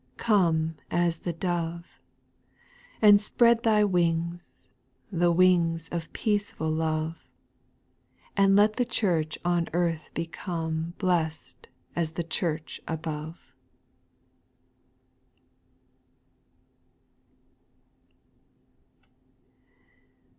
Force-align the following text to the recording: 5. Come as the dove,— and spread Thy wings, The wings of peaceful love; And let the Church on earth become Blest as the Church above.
5. 0.17 0.25
Come 0.25 0.75
as 0.89 1.17
the 1.17 1.31
dove,— 1.31 1.99
and 3.03 3.21
spread 3.21 3.61
Thy 3.61 3.83
wings, 3.83 4.73
The 5.11 5.31
wings 5.31 5.89
of 5.89 6.11
peaceful 6.11 6.71
love; 6.71 7.27
And 8.35 8.55
let 8.55 8.77
the 8.77 8.83
Church 8.83 9.37
on 9.45 9.69
earth 9.73 10.09
become 10.15 10.95
Blest 10.97 11.67
as 11.95 12.13
the 12.13 12.23
Church 12.23 12.81
above. 12.87 13.53